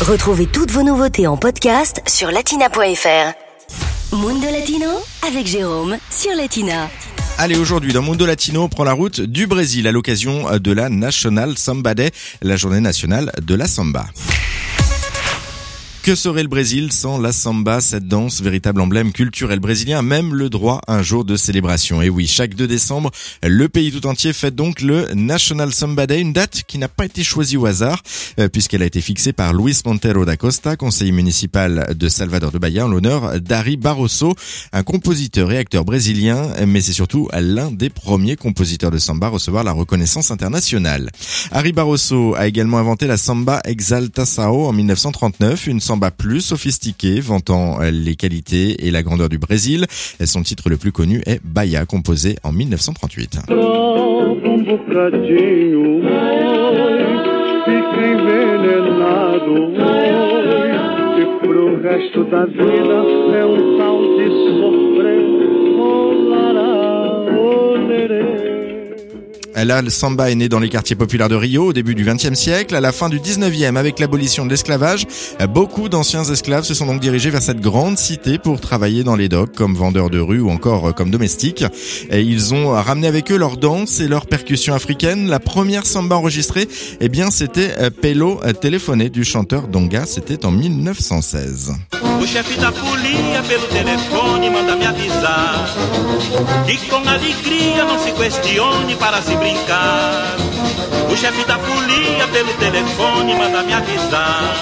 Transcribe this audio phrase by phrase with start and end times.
[0.00, 4.16] Retrouvez toutes vos nouveautés en podcast sur latina.fr.
[4.16, 4.88] Mundo Latino
[5.28, 6.88] avec Jérôme sur Latina.
[7.36, 10.88] Allez, aujourd'hui, dans Mundo Latino, on prend la route du Brésil à l'occasion de la
[10.88, 14.06] National Samba Day, la journée nationale de la samba.
[16.02, 20.48] Que serait le Brésil sans la samba, cette danse, véritable emblème culturel brésilien, même le
[20.48, 22.00] droit à un jour de célébration?
[22.00, 23.10] Et oui, chaque 2 décembre,
[23.42, 27.04] le pays tout entier fête donc le National Samba Day, une date qui n'a pas
[27.04, 28.02] été choisie au hasard,
[28.38, 32.58] euh, puisqu'elle a été fixée par Luis Montero da Costa, conseiller municipal de Salvador de
[32.58, 34.34] Bahia, en l'honneur d'Ari Barroso,
[34.72, 39.30] un compositeur et acteur brésilien, mais c'est surtout l'un des premiers compositeurs de samba à
[39.30, 41.10] recevoir la reconnaissance internationale.
[41.52, 47.80] Ari Barroso a également inventé la samba Exaltação en 1939, une samba plus sophistiqué, vantant
[47.80, 49.86] les qualités et la grandeur du Brésil.
[50.24, 53.40] Son titre le plus connu est Bahia, composé en 1938.
[69.64, 72.34] Là, le samba est né dans les quartiers populaires de Rio au début du XXe
[72.34, 72.74] siècle.
[72.74, 75.06] À la fin du XIXe, avec l'abolition de l'esclavage,
[75.52, 79.28] beaucoup d'anciens esclaves se sont donc dirigés vers cette grande cité pour travailler dans les
[79.28, 81.64] docks comme vendeurs de rue ou encore comme domestiques.
[82.10, 85.28] Ils ont ramené avec eux leur danse et leur percussion africaine.
[85.28, 86.66] La première samba enregistrée,
[87.00, 90.06] eh bien, c'était Pelo téléphoné du chanteur Donga.
[90.06, 91.74] C'était en 1916.
[92.22, 95.64] O chefe da folia pelo telefone manda me avisar
[96.66, 99.49] que com alegria não se questione para se brincar.
[101.10, 104.54] O chefe da folia pelo telefone manda me avisar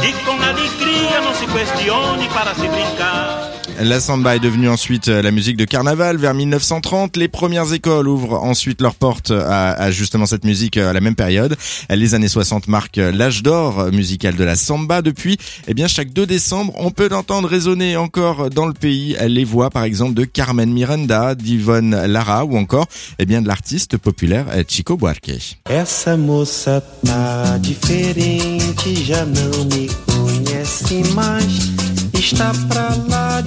[0.00, 3.50] que com alegria não se questione para se brincar.
[3.80, 7.16] La samba est devenue ensuite la musique de carnaval vers 1930.
[7.16, 11.56] Les premières écoles ouvrent ensuite leurs portes à, justement cette musique à la même période.
[11.88, 15.00] Les années 60 marquent l'âge d'or musical de la samba.
[15.02, 19.44] Depuis, eh bien, chaque 2 décembre, on peut entendre résonner encore dans le pays les
[19.44, 22.86] voix, par exemple, de Carmen Miranda, d'Yvonne Lara ou encore,
[23.18, 25.30] eh bien, de l'artiste populaire Chico Buarque.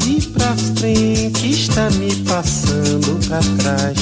[0.04, 3.98] De pra frente, está me passando pra trás.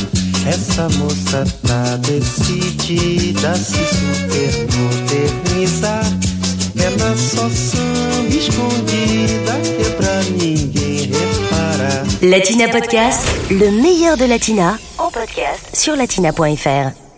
[0.48, 6.04] Essa moça tá decidida a se super modernizar.
[6.78, 12.06] Ela só samba escondida é pra ninguém reparar.
[12.22, 17.09] Latina Podcast, le meilleur de Latina, en podcast sur latina.fr.